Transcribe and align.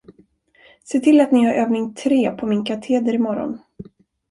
Se 0.83 0.99
till 0.99 1.21
att 1.21 1.31
ni 1.31 1.43
har 1.45 1.53
övning 1.53 1.93
tre 1.93 2.31
på 2.31 2.45
min 2.47 2.65
kateder 2.65 3.13
i 3.13 3.17
morgon. 3.19 3.57